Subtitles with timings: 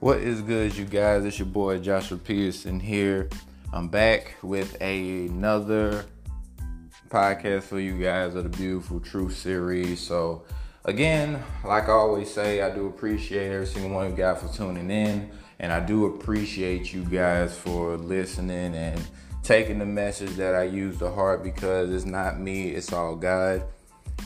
[0.00, 1.24] What is good, you guys?
[1.24, 3.28] It's your boy Joshua Peterson here.
[3.72, 6.04] I'm back with another
[7.08, 9.98] podcast for you guys of the Beautiful Truth series.
[9.98, 10.44] So,
[10.84, 14.56] again, like I always say, I do appreciate every single one of you guys for
[14.56, 19.04] tuning in, and I do appreciate you guys for listening and
[19.42, 23.64] taking the message that I use to heart because it's not me, it's all God.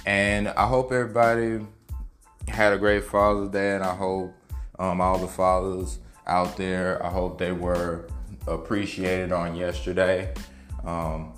[0.04, 1.64] And I hope everybody
[2.46, 4.34] had a great Father's Day, and I hope
[4.82, 8.09] um, all the fathers out there, I hope they were
[8.48, 10.34] appreciated on yesterday.
[10.84, 11.34] Um,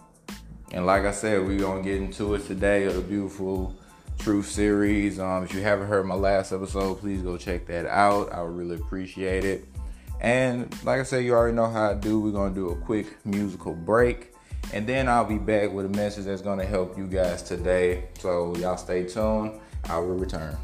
[0.73, 3.77] and like I said, we're gonna get into it today of the beautiful
[4.19, 5.19] truth series.
[5.21, 8.33] Um, if you haven't heard my last episode, please go check that out.
[8.33, 9.69] I would really appreciate it.
[10.23, 12.21] And like I said, you already know how I do.
[12.21, 14.33] We're gonna do a quick musical break.
[14.73, 18.05] And then I'll be back with a message that's gonna help you guys today.
[18.19, 19.61] So y'all stay tuned.
[19.91, 20.57] I will return.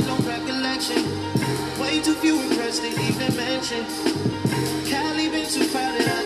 [0.00, 1.02] With no recollection.
[1.78, 3.84] Way too few impressed to even mention.
[4.86, 6.19] Cali been too crowded,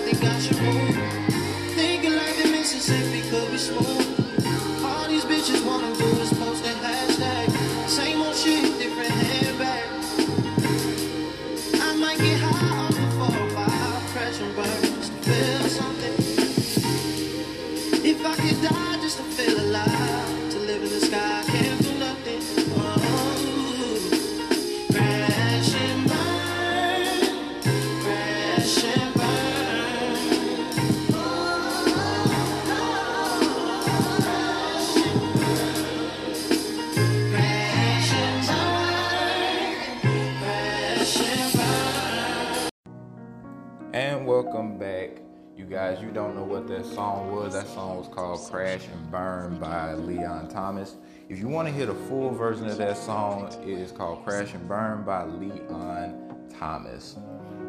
[48.34, 50.96] called Crash and Burn by Leon Thomas.
[51.28, 54.54] If you want to hear the full version of that song, it is called Crash
[54.54, 57.16] and Burn by Leon Thomas.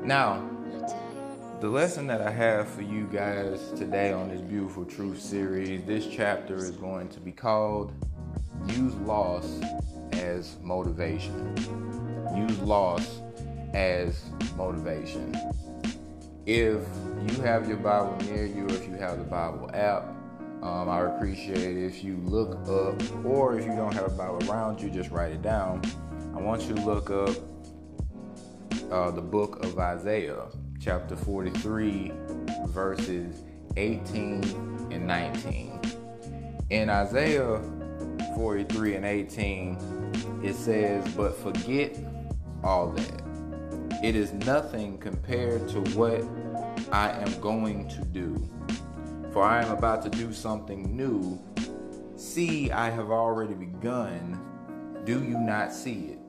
[0.03, 0.43] Now,
[1.59, 6.07] the lesson that I have for you guys today on this Beautiful Truth series, this
[6.07, 7.93] chapter is going to be called
[8.69, 9.61] Use Loss
[10.13, 11.55] as Motivation.
[12.35, 13.21] Use loss
[13.75, 14.23] as
[14.57, 15.31] motivation
[16.45, 16.83] if
[17.27, 20.14] you have your Bible near you, or if you have the Bible app,
[20.65, 24.49] um, I would appreciate if you look up, or if you don't have a Bible
[24.49, 25.83] around you, just write it down.
[26.35, 27.35] I want you to look up
[28.91, 30.47] uh, the book of Isaiah,
[30.81, 32.11] chapter 43,
[32.69, 33.43] verses
[33.77, 35.79] 18 and 19.
[36.71, 37.61] In Isaiah
[38.35, 41.95] 43 and 18, it says, But forget
[42.63, 43.21] all that.
[44.03, 46.23] It is nothing compared to what
[46.91, 48.49] I am going to do.
[49.35, 51.37] For I am about to do something new.
[52.15, 54.39] See, I have already begun.
[55.03, 56.19] Do you not see it?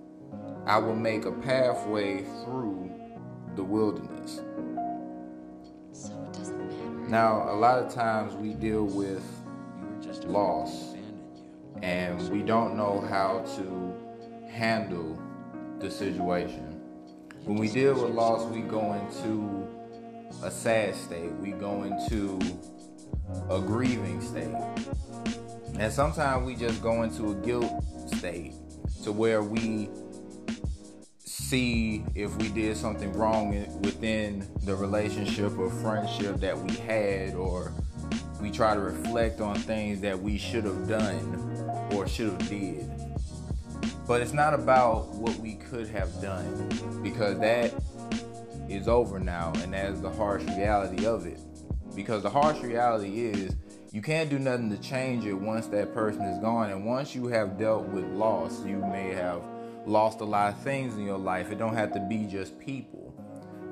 [0.67, 2.91] I will make a pathway through
[3.55, 4.41] the wilderness.
[5.93, 7.09] So it doesn't matter.
[7.09, 9.23] Now, a lot of times we deal with
[10.25, 10.97] loss
[11.83, 15.17] and we don't know how to handle
[15.78, 16.81] the situation.
[17.44, 19.69] When we deal with loss, we go into
[20.43, 22.41] a sad state, we go into
[23.50, 24.55] a grieving state.
[25.78, 27.84] And sometimes we just go into a guilt
[28.15, 28.55] state
[29.05, 29.89] to where we
[31.19, 33.50] see if we did something wrong
[33.83, 37.72] within the relationship or friendship that we had or
[38.41, 42.91] we try to reflect on things that we should have done or should have did
[44.06, 46.69] but it's not about what we could have done
[47.03, 47.73] because that
[48.69, 51.38] is over now and that's the harsh reality of it
[51.96, 53.56] because the harsh reality is
[53.90, 56.70] you can't do nothing to change it once that person is gone.
[56.70, 59.43] And once you have dealt with loss you may have
[59.87, 61.50] lost a lot of things in your life.
[61.50, 63.14] It don't have to be just people.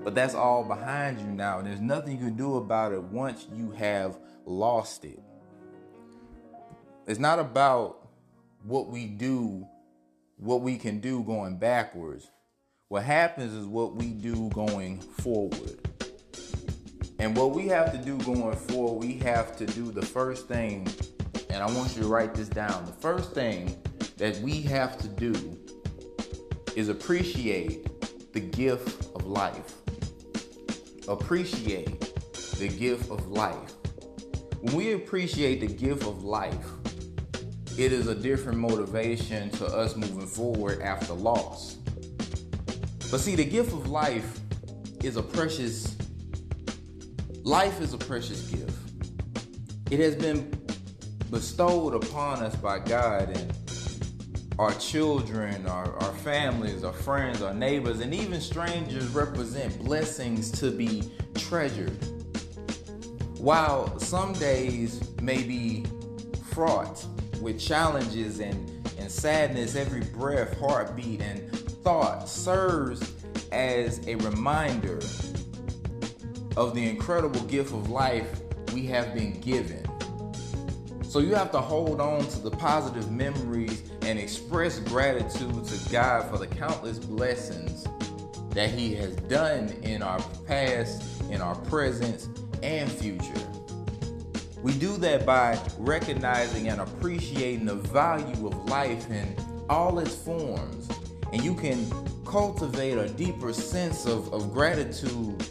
[0.03, 1.59] But that's all behind you now.
[1.59, 5.21] And there's nothing you can do about it once you have lost it.
[7.07, 8.09] It's not about
[8.63, 9.69] what we do
[10.37, 12.29] what we can do going backwards.
[12.89, 15.84] What happens is what we do going forward
[17.25, 20.87] and what we have to do going forward, we have to do the first thing,
[21.49, 22.85] and I want you to write this down.
[22.85, 23.83] The first thing
[24.19, 25.59] that we have to do
[26.77, 27.89] is appreciate
[28.35, 29.73] the gift of life.
[31.09, 31.99] Appreciate
[32.59, 33.73] the gift of life.
[34.61, 36.69] When we appreciate the gift of life,
[37.79, 41.77] it is a different motivation to us moving forward after loss.
[43.11, 44.41] But see, the gift of life
[45.03, 45.97] is a precious
[47.45, 48.73] life is a precious gift.
[49.91, 50.51] It has been
[51.31, 53.53] bestowed upon us by God and
[54.59, 60.71] our children, our, our families, our friends, our neighbors, and even strangers represent blessings to
[60.71, 61.93] be treasured.
[63.39, 65.85] While some days may be
[66.51, 67.05] fraught
[67.43, 68.57] with challenges and,
[68.99, 71.53] and sadness, every breath, heartbeat, and
[71.83, 73.13] thought serves
[73.53, 75.01] as a reminder
[76.57, 78.41] of the incredible gift of life
[78.73, 79.85] we have been given.
[81.03, 86.29] So you have to hold on to the positive memories and express gratitude to God
[86.29, 87.87] for the countless blessings
[88.51, 92.29] that He has done in our past, in our present,
[92.63, 93.33] and future.
[94.63, 99.37] We do that by recognizing and appreciating the value of life in
[99.69, 100.89] all its forms.
[101.33, 101.87] And you can
[102.25, 105.45] cultivate a deeper sense of, of gratitude,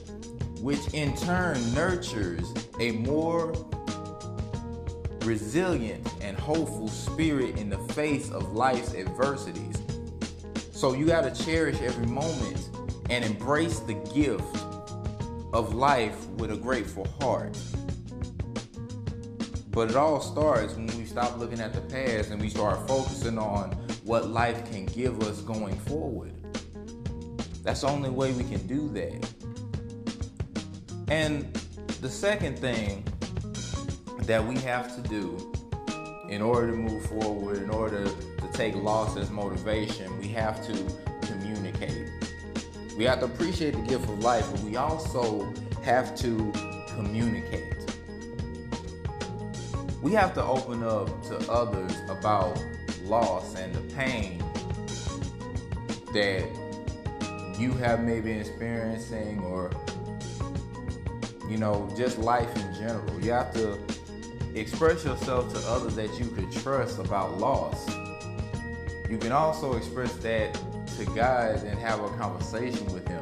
[0.63, 3.51] which in turn nurtures a more
[5.23, 9.81] resilient and hopeful spirit in the face of life's adversities.
[10.71, 12.69] So you got to cherish every moment
[13.09, 14.63] and embrace the gift
[15.53, 17.57] of life with a grateful heart.
[19.71, 23.37] But it all starts when we stop looking at the past and we start focusing
[23.37, 23.71] on
[24.05, 26.31] what life can give us going forward.
[27.63, 29.42] That's the only way we can do that.
[31.13, 31.53] And
[32.01, 33.05] the second thing
[34.21, 35.53] that we have to do
[36.27, 40.73] in order to move forward, in order to take loss as motivation, we have to
[41.27, 42.09] communicate.
[42.97, 46.51] We have to appreciate the gift of life, but we also have to
[46.87, 47.75] communicate.
[50.01, 52.59] We have to open up to others about
[53.03, 54.39] loss and the pain
[56.11, 56.49] that
[57.59, 59.69] you have maybe experiencing or
[61.53, 63.23] you know just life in general.
[63.23, 63.77] You have to
[64.55, 67.87] express yourself to others that you could trust about loss.
[69.07, 70.51] You can also express that
[70.97, 73.21] to God and have a conversation with Him.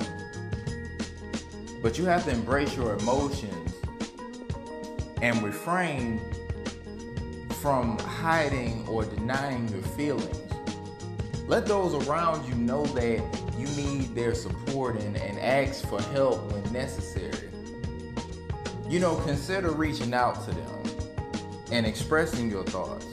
[1.81, 3.74] But you have to embrace your emotions
[5.22, 6.22] and refrain
[7.62, 10.38] from hiding or denying your feelings.
[11.48, 13.22] Let those around you know that
[13.57, 17.50] you need their support and, and ask for help when necessary.
[18.92, 20.84] You know, consider reaching out to them
[21.72, 23.08] and expressing your thoughts.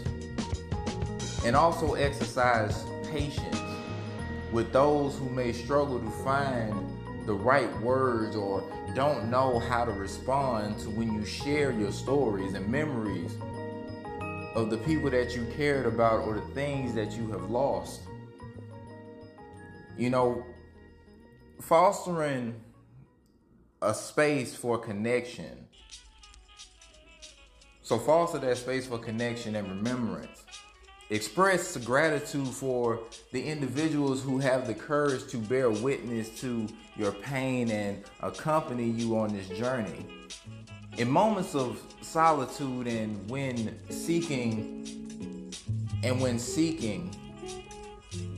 [1.45, 2.83] And also exercise
[3.13, 3.61] patience
[4.51, 6.75] with those who may struggle to find
[7.27, 12.55] the right words or don't know how to respond to when you share your stories
[12.55, 13.37] and memories
[14.57, 18.01] of the people that you cared about or the things that you have lost.
[19.97, 20.45] You know,
[21.61, 22.61] fostering
[23.81, 25.68] a space for connection
[27.89, 30.45] so foster that space for connection and remembrance.
[31.09, 33.01] Express gratitude for
[33.33, 39.17] the individuals who have the courage to bear witness to your pain and accompany you
[39.17, 40.05] on this journey.
[40.99, 45.51] In moments of solitude and when seeking
[46.03, 47.11] and when seeking,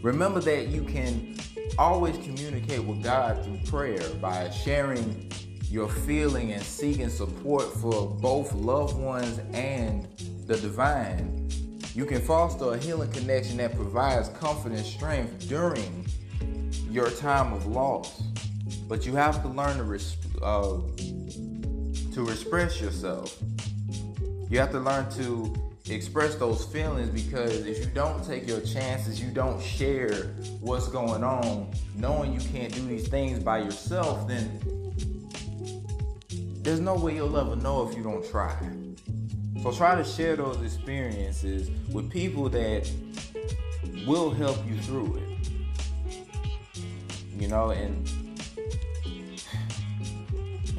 [0.00, 1.36] remember that you can
[1.76, 5.28] always communicate with God through prayer by sharing
[5.70, 10.08] your feeling and seeking support for both loved ones and
[10.46, 11.48] the divine,
[11.94, 16.04] you can foster a healing connection that provides comfort and strength during
[16.90, 18.20] your time of loss.
[18.88, 20.78] But you have to learn to, res- uh,
[22.14, 23.40] to express yourself.
[24.48, 25.54] You have to learn to
[25.88, 31.22] express those feelings because if you don't take your chances, you don't share what's going
[31.22, 34.60] on, knowing you can't do these things by yourself, then
[36.70, 38.56] there's no way you'll ever know if you don't try.
[39.60, 42.88] So try to share those experiences with people that
[44.06, 45.50] will help you through it.
[47.36, 48.08] You know, and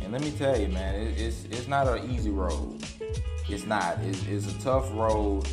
[0.02, 2.82] and let me tell you, man, it, it's it's not an easy road.
[3.50, 4.00] It's not.
[4.00, 5.46] It's, it's a tough road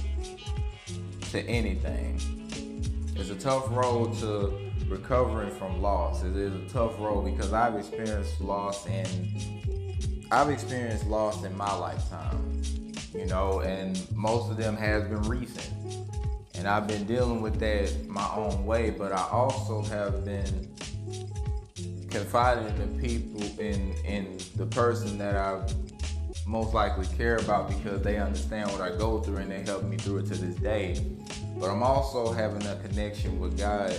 [1.32, 2.20] to anything.
[3.16, 6.22] It's a tough road to recovering from loss.
[6.22, 9.58] It is a tough road because I've experienced loss and
[10.30, 12.62] I've experienced loss in my lifetime,
[13.14, 15.70] you know, and most of them has been recent.
[16.54, 20.68] And I've been dealing with that my own way, but I also have been
[22.10, 25.72] confiding in people in in the person that I've
[26.46, 29.96] most likely care about because they understand what I go through and they help me
[29.96, 31.02] through it to this day.
[31.58, 33.94] But I'm also having a connection with God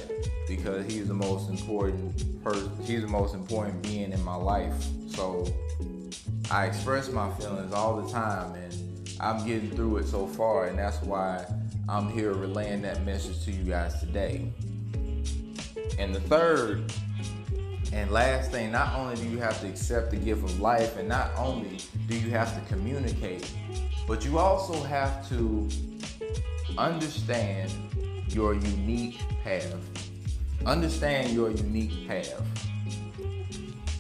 [0.47, 2.71] because He's the most important person.
[2.83, 4.73] He's the most important being in my life.
[5.07, 5.51] So
[6.51, 8.75] I express my feelings all the time, and
[9.19, 11.45] I'm getting through it so far, and that's why
[11.87, 14.51] I'm here relaying that message to you guys today.
[15.97, 16.91] And the third
[17.91, 21.07] and last thing, not only do you have to accept the gift of life, and
[21.07, 23.51] not only do you have to communicate,
[24.07, 25.67] but you also have to
[26.77, 27.71] understand
[28.27, 29.75] your unique path.
[30.65, 32.41] Understand your unique path.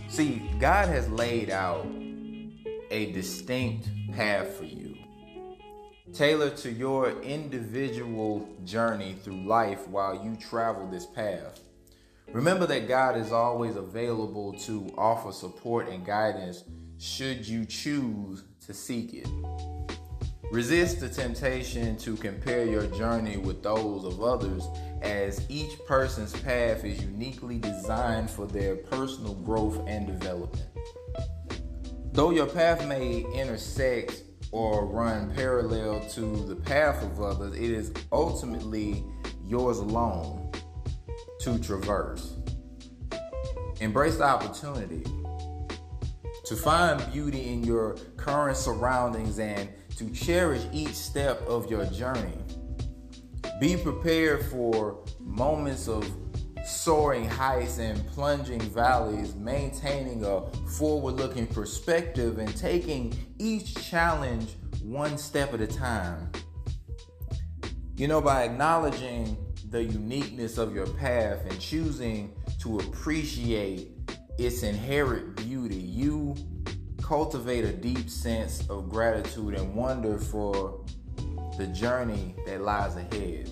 [0.07, 1.87] See, God has laid out
[2.91, 4.95] a distinct path for you,
[6.13, 11.59] tailored to your individual journey through life while you travel this path.
[12.33, 16.63] Remember that God is always available to offer support and guidance
[16.99, 19.27] should you choose to seek it.
[20.51, 24.67] Resist the temptation to compare your journey with those of others,
[25.01, 30.65] as each person's path is uniquely designed for their personal growth and development.
[32.11, 37.93] Though your path may intersect or run parallel to the path of others, it is
[38.11, 39.03] ultimately
[39.45, 40.51] yours alone
[41.41, 42.35] to traverse.
[43.79, 45.03] Embrace the opportunity
[46.45, 52.33] to find beauty in your current surroundings and to cherish each step of your journey.
[53.59, 56.09] Be prepared for moments of
[56.69, 65.17] soaring heights and plunging valleys, maintaining a forward looking perspective and taking each challenge one
[65.17, 66.31] step at a time.
[67.95, 69.37] You know, by acknowledging
[69.69, 73.91] the uniqueness of your path and choosing to appreciate
[74.37, 76.35] its inherent beauty, you
[77.01, 80.85] cultivate a deep sense of gratitude and wonder for
[81.57, 83.51] the journey that lies ahead.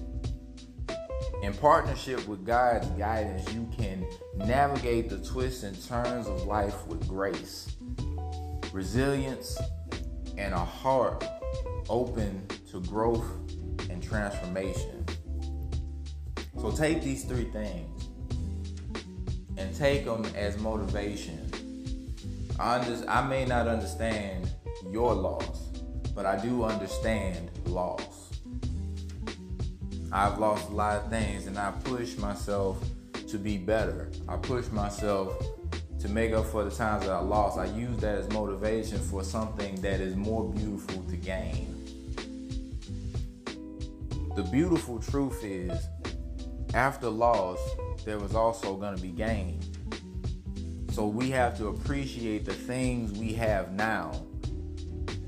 [1.43, 7.07] In partnership with God's guidance, you can navigate the twists and turns of life with
[7.07, 7.75] grace,
[8.73, 9.57] resilience,
[10.37, 11.23] and a heart
[11.89, 13.25] open to growth
[13.89, 15.05] and transformation.
[16.59, 18.09] So take these three things
[19.57, 21.51] and take them as motivation.
[22.59, 24.49] I, just, I may not understand
[24.91, 25.67] your loss,
[26.15, 28.16] but I do understand loss.
[30.11, 32.81] I've lost a lot of things and I push myself
[33.27, 34.09] to be better.
[34.27, 35.37] I push myself
[35.99, 37.57] to make up for the times that I lost.
[37.57, 41.73] I use that as motivation for something that is more beautiful to gain.
[44.35, 45.87] The beautiful truth is
[46.73, 47.59] after loss,
[48.05, 49.59] there was also going to be gain.
[50.91, 54.11] So we have to appreciate the things we have now.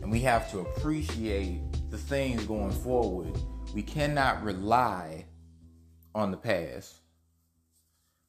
[0.01, 3.37] And we have to appreciate the things going forward.
[3.73, 5.25] We cannot rely
[6.15, 6.95] on the past.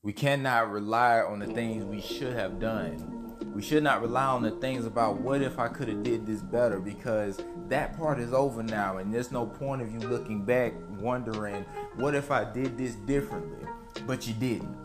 [0.03, 3.37] We cannot rely on the things we should have done.
[3.55, 6.43] We should not rely on the things about what if I could have did this
[6.43, 10.75] better because that part is over now and there's no point of you looking back
[10.99, 11.65] wondering
[11.97, 13.67] what if I did this differently,
[14.07, 14.77] but you didn't.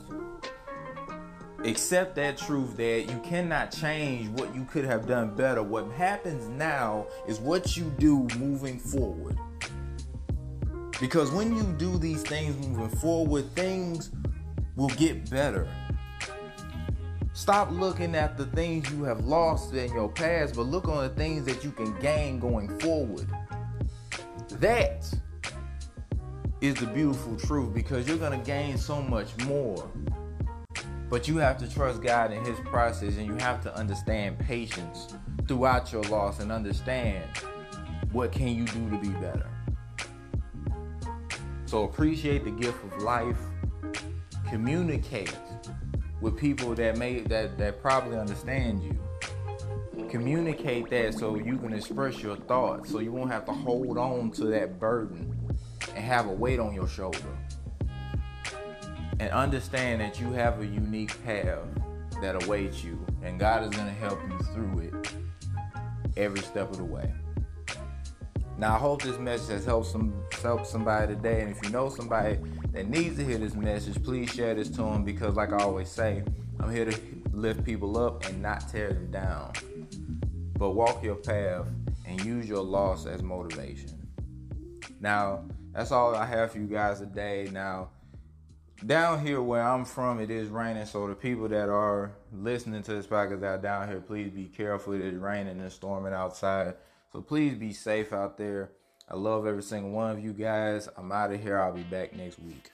[1.66, 5.64] Accept that truth that you cannot change what you could have done better.
[5.64, 9.38] What happens now is what you do moving forward.
[11.00, 14.12] Because when you do these things moving forward, things
[14.76, 15.68] will get better.
[17.34, 21.14] Stop looking at the things you have lost in your past, but look on the
[21.16, 23.28] things that you can gain going forward.
[24.60, 25.14] That
[26.62, 29.86] is the beautiful truth because you're going to gain so much more.
[31.10, 35.14] But you have to trust God in His process and you have to understand patience
[35.46, 37.26] throughout your loss and understand
[38.14, 39.50] what can you do to be better.
[41.76, 43.38] So appreciate the gift of life.
[44.48, 45.36] Communicate
[46.22, 50.08] with people that may that that probably understand you.
[50.08, 54.32] Communicate that so you can express your thoughts, so you won't have to hold on
[54.32, 55.38] to that burden
[55.94, 57.38] and have a weight on your shoulder.
[59.20, 61.60] And understand that you have a unique path
[62.22, 65.14] that awaits you, and God is going to help you through it
[66.16, 67.12] every step of the way.
[68.58, 71.42] Now, I hope this message has helped some helped somebody today.
[71.42, 72.40] And if you know somebody
[72.72, 75.90] that needs to hear this message, please share this to them because, like I always
[75.90, 76.24] say,
[76.60, 77.00] I'm here to
[77.32, 79.54] lift people up and not tear them down.
[80.58, 81.68] But walk your path
[82.06, 84.08] and use your loss as motivation.
[85.02, 85.44] Now,
[85.74, 87.50] that's all I have for you guys today.
[87.52, 87.90] Now,
[88.86, 90.86] down here where I'm from, it is raining.
[90.86, 94.94] So the people that are listening to this podcast out down here, please be careful.
[94.94, 96.76] It is raining and storming outside.
[97.16, 98.72] So please be safe out there.
[99.10, 100.90] I love every single one of you guys.
[100.98, 101.58] I'm out of here.
[101.58, 102.72] I'll be back next week.